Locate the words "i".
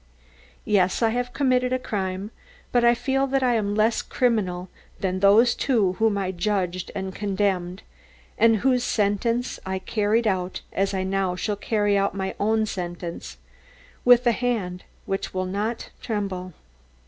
1.03-1.09, 2.83-2.95, 3.43-3.53, 6.17-6.31, 9.63-9.77, 10.95-11.03